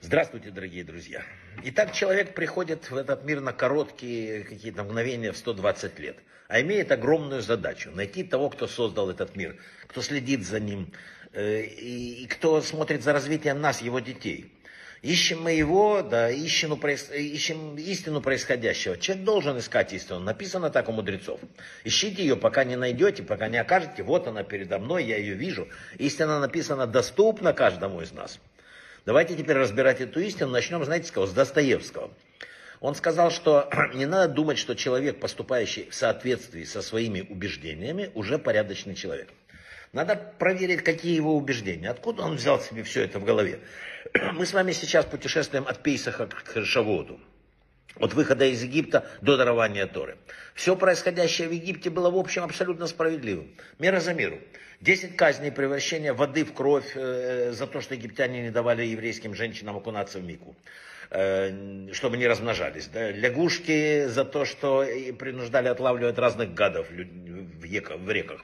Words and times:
Здравствуйте, 0.00 0.50
дорогие 0.50 0.82
друзья. 0.82 1.22
Итак, 1.62 1.92
человек 1.92 2.34
приходит 2.34 2.90
в 2.90 2.96
этот 2.96 3.24
мир 3.24 3.40
на 3.40 3.52
короткие 3.52 4.42
какие-то 4.42 4.82
мгновения 4.82 5.30
в 5.30 5.36
120 5.36 6.00
лет, 6.00 6.16
а 6.48 6.60
имеет 6.62 6.90
огромную 6.90 7.42
задачу 7.42 7.92
найти 7.92 8.24
того, 8.24 8.50
кто 8.50 8.66
создал 8.66 9.08
этот 9.08 9.36
мир, 9.36 9.56
кто 9.86 10.02
следит 10.02 10.44
за 10.44 10.58
ним 10.58 10.92
э, 11.32 11.62
и, 11.62 12.26
кто 12.26 12.60
смотрит 12.60 13.04
за 13.04 13.12
развитием 13.12 13.60
нас, 13.60 13.80
его 13.80 14.00
детей. 14.00 14.52
Ищем 15.04 15.42
мы 15.42 15.52
его, 15.52 16.00
да, 16.00 16.30
ищем, 16.30 16.80
ищем 17.12 17.76
истину 17.76 18.22
происходящего. 18.22 18.96
Человек 18.96 19.26
должен 19.26 19.58
искать 19.58 19.92
истину. 19.92 20.18
Написано 20.20 20.70
так 20.70 20.88
у 20.88 20.92
мудрецов. 20.92 21.40
Ищите 21.84 22.22
ее, 22.22 22.36
пока 22.36 22.64
не 22.64 22.76
найдете, 22.76 23.22
пока 23.22 23.48
не 23.48 23.58
окажете. 23.58 24.02
Вот 24.02 24.26
она 24.26 24.44
передо 24.44 24.78
мной, 24.78 25.04
я 25.04 25.18
ее 25.18 25.34
вижу. 25.34 25.68
Истина 25.98 26.40
написана 26.40 26.86
доступна 26.86 27.52
каждому 27.52 28.00
из 28.00 28.12
нас. 28.12 28.40
Давайте 29.04 29.36
теперь 29.36 29.58
разбирать 29.58 30.00
эту 30.00 30.20
истину. 30.20 30.48
Начнем, 30.48 30.82
знаете, 30.86 31.08
с 31.08 31.10
кого? 31.10 31.26
С 31.26 31.32
Достоевского. 31.32 32.10
Он 32.80 32.94
сказал, 32.94 33.30
что 33.30 33.68
не 33.92 34.06
надо 34.06 34.32
думать, 34.32 34.56
что 34.56 34.74
человек, 34.74 35.20
поступающий 35.20 35.90
в 35.90 35.94
соответствии 35.94 36.64
со 36.64 36.80
своими 36.80 37.20
убеждениями, 37.20 38.10
уже 38.14 38.38
порядочный 38.38 38.94
человек. 38.94 39.28
Надо 39.94 40.16
проверить, 40.16 40.82
какие 40.82 41.14
его 41.14 41.36
убеждения. 41.36 41.88
Откуда 41.88 42.24
он 42.24 42.34
взял 42.34 42.60
себе 42.60 42.82
все 42.82 43.04
это 43.04 43.20
в 43.20 43.24
голове. 43.24 43.60
Мы 44.32 44.44
с 44.44 44.52
вами 44.52 44.72
сейчас 44.72 45.04
путешествуем 45.04 45.68
от 45.68 45.84
Пейсаха 45.84 46.26
к 46.26 46.64
Шаводу. 46.64 47.20
От 48.00 48.12
выхода 48.12 48.44
из 48.44 48.60
Египта 48.60 49.06
до 49.22 49.36
дарования 49.36 49.86
Торы. 49.86 50.16
Все 50.54 50.74
происходящее 50.74 51.46
в 51.46 51.52
Египте 51.52 51.90
было, 51.90 52.10
в 52.10 52.16
общем, 52.16 52.42
абсолютно 52.42 52.88
справедливым. 52.88 53.54
Мера 53.78 54.00
за 54.00 54.14
миру. 54.14 54.40
Десять 54.80 55.16
казней 55.16 55.52
превращения 55.52 56.12
воды 56.12 56.44
в 56.44 56.52
кровь 56.52 56.90
э, 56.96 57.52
за 57.52 57.68
то, 57.68 57.80
что 57.80 57.94
египтяне 57.94 58.42
не 58.42 58.50
давали 58.50 58.84
еврейским 58.84 59.32
женщинам 59.32 59.76
окунаться 59.76 60.18
в 60.18 60.24
Мику, 60.24 60.56
э, 61.10 61.92
чтобы 61.92 62.16
не 62.16 62.26
размножались. 62.26 62.88
Да? 62.88 63.12
Лягушки 63.12 64.06
за 64.06 64.24
то, 64.24 64.44
что 64.44 64.84
принуждали 65.16 65.68
отлавливать 65.68 66.18
разных 66.18 66.52
гадов 66.52 66.90
в, 66.90 67.60
в 67.60 68.10
реках. 68.10 68.40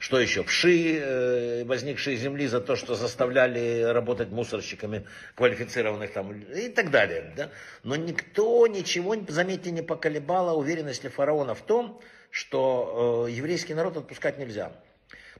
Что 0.00 0.18
еще? 0.18 0.42
Вши, 0.44 0.98
э, 0.98 1.64
возникшие 1.64 2.16
земли 2.16 2.46
за 2.46 2.62
то, 2.62 2.74
что 2.74 2.94
заставляли 2.94 3.82
работать 3.82 4.30
мусорщиками 4.30 5.06
квалифицированных 5.34 6.10
там 6.10 6.32
и 6.32 6.70
так 6.70 6.90
далее. 6.90 7.34
Да? 7.36 7.50
Но 7.84 7.96
никто 7.96 8.66
ничего, 8.66 9.14
заметьте, 9.28 9.70
не 9.70 9.82
поколебало 9.82 10.54
уверенности 10.56 11.08
фараона 11.08 11.54
в 11.54 11.60
том, 11.60 12.00
что 12.30 13.26
э, 13.28 13.32
еврейский 13.32 13.74
народ 13.74 13.98
отпускать 13.98 14.38
нельзя. 14.38 14.72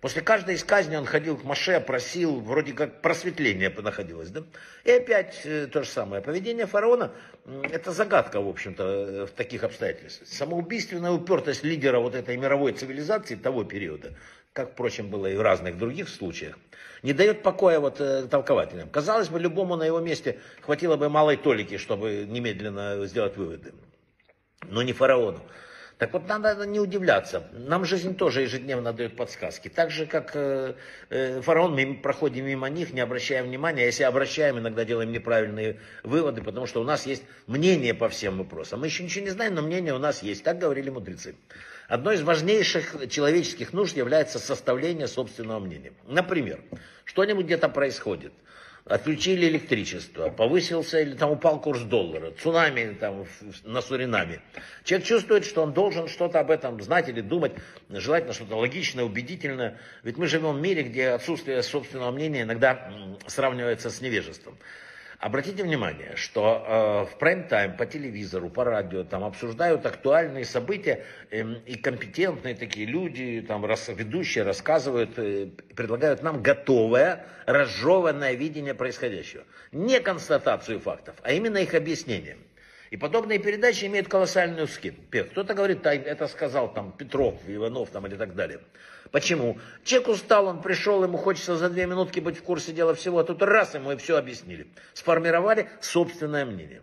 После 0.00 0.22
каждой 0.22 0.54
из 0.54 0.64
казни 0.64 0.96
он 0.96 1.04
ходил 1.04 1.36
к 1.36 1.44
Маше, 1.44 1.78
просил, 1.78 2.40
вроде 2.40 2.72
как 2.72 3.02
просветление 3.02 3.68
находилось. 3.68 4.30
Да? 4.30 4.44
И 4.84 4.90
опять 4.90 5.42
э, 5.44 5.66
то 5.66 5.82
же 5.82 5.88
самое. 5.88 6.22
Поведение 6.22 6.66
фараона– 6.66 7.12
это 7.70 7.92
загадка, 7.92 8.40
в 8.40 8.48
общем-то, 8.48 8.84
э, 8.84 9.26
в 9.26 9.30
таких 9.32 9.62
обстоятельствах. 9.62 10.26
Самоубийственная 10.28 11.10
упертость 11.10 11.64
лидера 11.64 11.98
вот 11.98 12.14
этой 12.14 12.38
мировой 12.38 12.72
цивилизации 12.72 13.34
того 13.34 13.64
периода, 13.64 14.14
как, 14.52 14.72
впрочем, 14.72 15.08
было 15.08 15.26
и 15.26 15.36
в 15.36 15.42
разных 15.42 15.78
других 15.78 16.08
случаях, 16.08 16.58
не 17.02 17.12
дает 17.12 17.42
покоя 17.42 17.78
вот 17.78 18.00
э, 18.00 18.26
толкователям. 18.28 18.88
Казалось 18.88 19.28
бы, 19.28 19.38
любому 19.38 19.76
на 19.76 19.84
его 19.84 20.00
месте 20.00 20.38
хватило 20.62 20.96
бы 20.96 21.08
малой 21.08 21.36
толики, 21.36 21.76
чтобы 21.76 22.26
немедленно 22.28 23.06
сделать 23.06 23.36
выводы. 23.36 23.72
Но 24.68 24.82
не 24.82 24.92
фараону. 24.92 25.40
Так 26.00 26.14
вот, 26.14 26.26
надо 26.26 26.64
не 26.64 26.80
удивляться. 26.80 27.46
Нам 27.52 27.84
жизнь 27.84 28.16
тоже 28.16 28.40
ежедневно 28.40 28.94
дает 28.94 29.16
подсказки. 29.16 29.68
Так 29.68 29.90
же, 29.90 30.06
как 30.06 30.30
э, 30.34 30.72
э, 31.10 31.42
фараон, 31.42 31.74
мы 31.74 31.94
проходим 31.94 32.46
мимо 32.46 32.70
них, 32.70 32.94
не 32.94 33.00
обращаем 33.00 33.44
внимания. 33.44 33.82
А 33.82 33.84
если 33.84 34.04
обращаем, 34.04 34.58
иногда 34.58 34.86
делаем 34.86 35.12
неправильные 35.12 35.78
выводы, 36.02 36.40
потому 36.40 36.64
что 36.64 36.80
у 36.80 36.84
нас 36.84 37.04
есть 37.04 37.22
мнение 37.46 37.92
по 37.92 38.08
всем 38.08 38.38
вопросам. 38.38 38.80
Мы 38.80 38.86
еще 38.86 39.04
ничего 39.04 39.26
не 39.26 39.30
знаем, 39.30 39.54
но 39.54 39.60
мнение 39.60 39.92
у 39.92 39.98
нас 39.98 40.22
есть. 40.22 40.42
Так 40.42 40.58
говорили 40.58 40.88
мудрецы. 40.88 41.34
Одной 41.86 42.14
из 42.14 42.22
важнейших 42.22 43.10
человеческих 43.10 43.74
нужд 43.74 43.94
является 43.94 44.38
составление 44.38 45.06
собственного 45.06 45.58
мнения. 45.58 45.92
Например, 46.08 46.60
что-нибудь 47.04 47.44
где-то 47.44 47.68
происходит– 47.68 48.32
отключили 48.84 49.46
электричество, 49.46 50.30
повысился 50.30 51.00
или 51.00 51.14
там 51.14 51.30
упал 51.30 51.60
курс 51.60 51.80
доллара, 51.82 52.32
цунами 52.32 52.96
там 52.98 53.26
на 53.64 53.80
Суринаме. 53.80 54.40
Человек 54.84 55.06
чувствует, 55.06 55.44
что 55.44 55.62
он 55.62 55.72
должен 55.72 56.08
что-то 56.08 56.40
об 56.40 56.50
этом 56.50 56.80
знать 56.82 57.08
или 57.08 57.20
думать, 57.20 57.52
желательно 57.88 58.32
что-то 58.32 58.56
логичное, 58.56 59.04
убедительное. 59.04 59.78
Ведь 60.02 60.16
мы 60.16 60.26
живем 60.26 60.56
в 60.56 60.60
мире, 60.60 60.82
где 60.82 61.10
отсутствие 61.10 61.62
собственного 61.62 62.10
мнения 62.10 62.42
иногда 62.42 62.92
сравнивается 63.26 63.90
с 63.90 64.00
невежеством. 64.00 64.58
Обратите 65.20 65.62
внимание, 65.62 66.16
что 66.16 66.64
э, 66.66 67.14
в 67.14 67.18
прайм-тайм 67.18 67.76
по 67.76 67.84
телевизору, 67.84 68.48
по 68.48 68.64
радио 68.64 69.04
там 69.04 69.22
обсуждают 69.22 69.84
актуальные 69.84 70.46
события, 70.46 71.04
э, 71.30 71.42
и 71.66 71.76
компетентные 71.76 72.54
такие 72.54 72.86
люди, 72.86 73.44
там 73.46 73.66
рас, 73.66 73.90
ведущие 73.94 74.44
рассказывают, 74.44 75.18
э, 75.18 75.48
предлагают 75.76 76.22
нам 76.22 76.42
готовое, 76.42 77.26
разжеванное 77.44 78.32
видение 78.32 78.72
происходящего. 78.72 79.44
Не 79.72 80.00
констатацию 80.00 80.80
фактов, 80.80 81.16
а 81.22 81.32
именно 81.32 81.58
их 81.58 81.74
объяснение. 81.74 82.38
И 82.90 82.96
подобные 82.96 83.38
передачи 83.38 83.84
имеют 83.84 84.08
колоссальный 84.08 84.64
успех. 84.64 84.96
Кто-то 85.30 85.54
говорит, 85.54 85.86
это 85.86 86.26
сказал 86.26 86.72
там 86.74 86.90
Петров, 86.90 87.34
Иванов 87.46 87.90
там 87.90 88.04
или 88.08 88.16
так 88.16 88.34
далее. 88.34 88.60
Почему? 89.12 89.58
Человек 89.84 90.08
устал, 90.08 90.46
он 90.46 90.60
пришел, 90.60 91.02
ему 91.04 91.16
хочется 91.16 91.56
за 91.56 91.70
две 91.70 91.86
минутки 91.86 92.18
быть 92.18 92.36
в 92.36 92.42
курсе 92.42 92.72
дела 92.72 92.94
всего, 92.94 93.20
а 93.20 93.24
тут 93.24 93.42
раз 93.42 93.74
ему 93.74 93.92
и 93.92 93.96
все 93.96 94.16
объяснили. 94.16 94.66
Сформировали 94.92 95.68
собственное 95.80 96.44
мнение. 96.44 96.82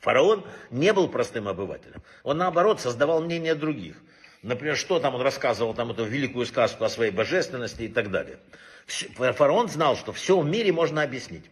Фараон 0.00 0.44
не 0.70 0.92
был 0.92 1.08
простым 1.08 1.46
обывателем. 1.46 2.02
Он, 2.24 2.38
наоборот, 2.38 2.80
создавал 2.80 3.22
мнение 3.22 3.54
других. 3.54 3.96
Например, 4.42 4.76
что 4.76 4.98
там 4.98 5.14
он 5.14 5.20
рассказывал, 5.20 5.72
там 5.72 5.92
эту 5.92 6.04
великую 6.04 6.46
сказку 6.46 6.82
о 6.82 6.88
своей 6.88 7.12
божественности 7.12 7.82
и 7.82 7.88
так 7.88 8.10
далее. 8.10 8.38
Фараон 8.86 9.68
знал, 9.68 9.96
что 9.96 10.12
все 10.12 10.40
в 10.40 10.44
мире 10.44 10.72
можно 10.72 11.02
объяснить, 11.02 11.44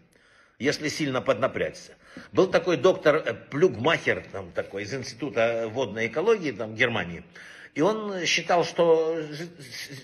если 0.59 0.89
сильно 0.89 1.21
поднапрячься. 1.23 1.95
Был 2.32 2.48
такой 2.48 2.76
доктор 2.76 3.16
э, 3.16 3.34
Плюгмахер, 3.34 4.25
там 4.32 4.53
такой, 4.53 4.82
из 4.82 4.94
Института 4.94 5.69
водной 5.72 6.09
экологии 6.09 6.50
там, 6.50 6.75
Германии. 6.75 7.25
И 7.75 7.83
он 7.83 8.25
считал, 8.25 8.65
что 8.65 9.17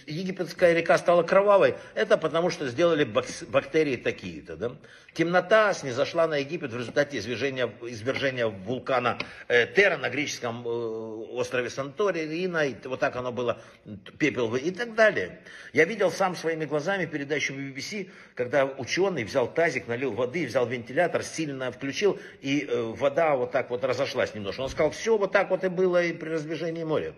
египетская 0.07 0.73
река 0.73 0.99
стала 0.99 1.25
кровавой. 1.25 1.75
Это 1.95 2.17
потому, 2.17 2.51
что 2.51 2.69
сделали 2.69 3.05
бактерии 3.05 3.97
такие-то. 3.97 4.57
Да? 4.57 4.73
Темнота 5.15 5.73
снизошла 5.75 6.29
на 6.29 6.37
Египет 6.37 6.73
в 6.73 6.79
результате 6.79 7.19
извержения, 7.19 7.69
извержения 7.83 8.47
вулкана 8.47 9.19
э, 9.49 9.67
Тера 9.67 9.97
на 9.97 10.11
греческом 10.11 10.67
э, 10.67 10.71
острове 10.71 11.69
Санторина. 11.69 12.67
И 12.67 12.77
вот 12.87 13.01
так 13.01 13.17
оно 13.17 13.33
было, 13.33 13.61
пепел 14.19 14.55
и 14.55 14.71
так 14.71 14.95
далее. 14.95 15.41
Я 15.73 15.87
видел 15.87 16.13
сам 16.13 16.37
своими 16.37 16.67
глазами 16.67 17.07
передачу 17.07 17.53
BBC, 17.53 18.11
когда 18.35 18.65
ученый 18.65 19.25
взял 19.25 19.53
тазик, 19.53 19.89
налил 19.89 20.13
воды, 20.13 20.47
взял 20.47 20.67
вентилятор, 20.67 21.25
сильно 21.25 21.73
включил, 21.73 22.19
и 22.43 22.65
э, 22.69 22.83
вода 22.97 23.35
вот 23.35 23.51
так 23.51 23.71
вот 23.71 23.83
разошлась 23.85 24.35
немножко. 24.35 24.61
Он 24.61 24.69
сказал, 24.69 24.93
все 24.93 25.19
вот 25.19 25.33
так 25.33 25.51
вот 25.51 25.65
и 25.65 25.69
было 25.69 26.03
и 26.05 26.13
при 26.13 26.29
раздвижении 26.29 26.85
моря. 26.85 27.15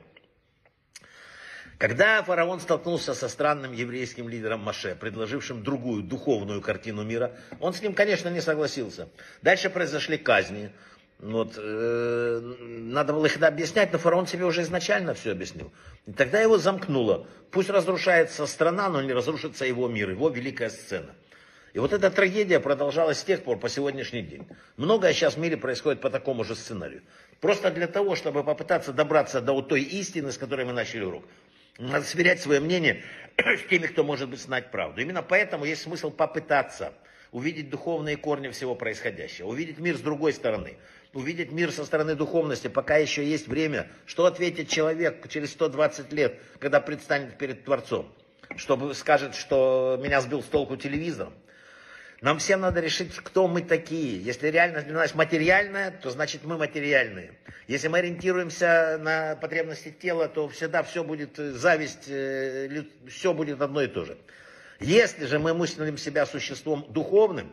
Когда 1.79 2.25
фараон 2.25 2.59
столкнулся 2.59 3.15
со 3.15 3.29
странным 3.29 3.73
еврейским 3.73 4.29
лидером 4.29 4.61
Маше, 4.61 4.97
предложившим 4.97 5.63
другую 5.63 6.03
духовную 6.03 6.61
картину 6.61 7.05
мира, 7.05 7.37
он 7.61 7.73
с 7.73 7.81
ним, 7.81 7.95
конечно, 7.95 8.29
не 8.29 8.41
согласился. 8.41 9.09
Дальше 9.43 9.71
произошли 9.71 10.19
казни. 10.19 10.73
Вот, 11.21 11.55
э, 11.57 12.41
надо 12.69 13.13
было 13.13 13.27
их 13.27 13.41
объяснять, 13.41 13.93
но 13.93 13.99
фараон 13.99 14.27
себе 14.27 14.45
уже 14.45 14.63
изначально 14.63 15.15
все 15.15 15.33
объяснил. 15.33 15.73
И 16.07 16.13
тогда 16.13 16.41
его 16.41 16.59
замкнуло. 16.59 17.29
Пусть 17.53 17.71
разрушается 17.71 18.47
страна, 18.47 18.89
но 18.89 19.01
не 19.01 19.13
разрушится 19.13 19.65
его 19.65 19.87
мир, 19.89 20.11
его 20.11 20.31
великая 20.31 20.71
сцена. 20.71 21.15
И 21.75 21.79
вот 21.79 21.93
эта 21.93 22.11
трагедия 22.11 22.61
продолжалась 22.61 23.21
с 23.21 23.25
тех 23.25 23.45
пор 23.45 23.59
по 23.59 23.69
сегодняшний 23.69 24.23
день. 24.23 24.49
Многое 24.77 25.13
сейчас 25.13 25.35
в 25.35 25.39
мире 25.39 25.57
происходит 25.57 26.01
по 26.01 26.11
такому 26.11 26.43
же 26.43 26.57
сценарию. 26.57 27.03
Просто 27.41 27.71
для 27.71 27.87
того, 27.87 28.17
чтобы 28.17 28.43
попытаться 28.43 28.93
добраться 28.93 29.41
до 29.41 29.61
той 29.63 29.83
истины, 29.83 30.33
с 30.33 30.39
которой 30.39 30.67
мы 30.67 30.73
начали 30.73 31.05
урок. 31.05 31.25
Надо 31.79 32.05
сверять 32.05 32.41
свое 32.41 32.59
мнение 32.59 33.05
с 33.39 33.69
теми, 33.71 33.87
кто 33.87 34.03
может 34.03 34.29
быть 34.29 34.41
знать 34.41 34.73
правду. 34.73 35.01
Именно 35.01 35.23
поэтому 35.23 35.65
есть 35.65 35.83
смысл 35.83 36.11
попытаться 36.11 36.93
увидеть 37.31 37.71
духовные 37.71 38.17
корни 38.17 38.49
всего 38.49 38.75
происходящего, 38.75 39.49
увидеть 39.49 39.79
мир 39.79 39.97
с 39.97 40.01
другой 40.01 40.33
стороны, 40.33 40.77
увидеть 41.13 41.53
мир 41.53 41.71
со 41.71 41.85
стороны 41.85 42.17
духовности, 42.17 42.69
пока 42.69 42.97
еще 42.97 43.25
есть 43.25 43.47
время. 43.47 43.89
Что 44.07 44.27
ответит 44.27 44.69
человек 44.69 45.29
через 45.29 45.53
120 45.53 46.13
лет, 46.13 46.41
когда 46.59 46.81
предстанет 46.81 47.39
перед 47.39 47.65
Творцом? 47.65 48.13
Чтобы 48.57 48.95
скажет, 48.95 49.35
что 49.35 50.01
меня 50.03 50.21
сбил 50.21 50.43
с 50.43 50.47
толку 50.47 50.77
телевизор? 50.77 51.31
Нам 52.21 52.39
всем 52.39 52.61
надо 52.61 52.81
решить, 52.81 53.15
кто 53.15 53.47
мы 53.47 53.63
такие. 53.63 54.21
Если 54.21 54.49
реальность 54.49 54.87
для 54.87 54.97
нас 54.97 55.15
материальная, 55.15 55.93
то 55.93 56.11
значит 56.11 56.45
мы 56.45 56.59
материальные. 56.59 57.33
Если 57.69 57.87
мы 57.87 57.99
ориентируемся 57.99 58.99
на 59.01 59.37
потребности 59.37 59.91
тела, 59.91 60.29
то 60.29 60.49
всегда 60.49 60.83
все 60.83 61.05
будет 61.05 61.37
зависть, 61.37 62.09
э, 62.09 62.83
все 63.09 63.33
будет 63.33 63.61
одно 63.61 63.83
и 63.83 63.87
то 63.87 64.05
же. 64.05 64.19
Если 64.81 65.27
же 65.27 65.39
мы 65.39 65.55
мыслим 65.55 65.97
себя 65.97 66.27
существом 66.27 66.87
духовным, 66.89 67.53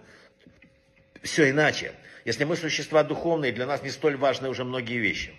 все 1.21 1.50
иначе. 1.51 1.91
Если 2.23 2.44
мы 2.44 2.56
существа 2.56 3.03
духовные, 3.03 3.51
для 3.51 3.67
нас 3.67 3.83
не 3.83 3.91
столь 3.91 4.17
важны 4.17 4.50
уже 4.50 4.63
многие 4.63 4.97
вещи. 4.97 5.33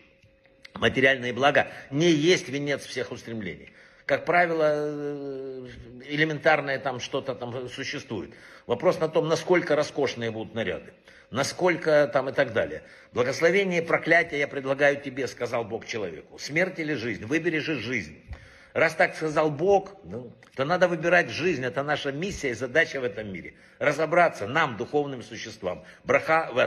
Материальные 0.74 1.32
блага 1.32 1.68
не 1.90 2.10
есть 2.10 2.48
венец 2.48 2.84
всех 2.84 3.10
устремлений. 3.10 3.72
Как 4.06 4.24
правило, 4.24 4.70
э, 4.72 5.66
элементарное 6.08 6.78
там 6.78 7.00
что-то 7.00 7.34
там 7.34 7.68
существует. 7.68 8.30
Вопрос 8.68 9.00
на 9.00 9.08
том, 9.08 9.26
насколько 9.26 9.74
роскошные 9.74 10.30
будут 10.30 10.54
наряды, 10.54 10.92
насколько 11.32 12.08
там 12.12 12.28
и 12.28 12.32
так 12.32 12.52
далее. 12.52 12.84
Благословение 13.12 13.82
и 13.82 13.84
проклятие 13.84 14.38
я 14.38 14.46
предлагаю 14.46 15.00
тебе, 15.00 15.26
сказал 15.26 15.64
Бог 15.64 15.86
человеку. 15.86 16.38
Смерть 16.38 16.78
или 16.78 16.94
жизнь? 16.94 17.24
Выбери 17.24 17.58
же 17.58 17.80
жизнь. 17.80 18.16
Раз 18.74 18.94
так 18.94 19.16
сказал 19.16 19.50
Бог, 19.50 19.96
ну, 20.04 20.32
то 20.54 20.64
надо 20.64 20.86
выбирать 20.86 21.30
жизнь. 21.30 21.64
Это 21.64 21.82
наша 21.82 22.12
миссия 22.12 22.50
и 22.50 22.54
задача 22.54 23.00
в 23.00 23.04
этом 23.04 23.32
мире. 23.32 23.54
Разобраться 23.80 24.46
нам, 24.46 24.76
духовным 24.76 25.22
существам. 25.22 25.84
Браха 26.04 26.50
в 26.52 26.58